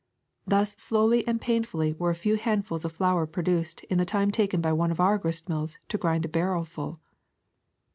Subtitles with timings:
[0.47, 4.59] Thus slowly and painfully were a few handfuls of flour produced in the time taken
[4.59, 6.99] by one of our grist mills to grind a barrelful.''